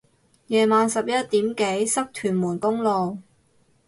[0.47, 3.19] 夜晚十一點幾塞屯門公路